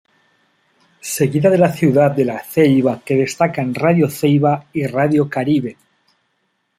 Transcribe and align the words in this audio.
Seguida 1.15 1.51
de 1.51 1.59
la 1.59 1.71
ciudad 1.71 2.09
de 2.09 2.25
La 2.25 2.43
Ceiba 2.43 3.01
que 3.05 3.15
destacan 3.17 3.75
Radio 3.75 4.09
Ceiba 4.09 4.65
y 4.73 4.87
Radio 4.87 5.29
Caribe. 5.29 5.77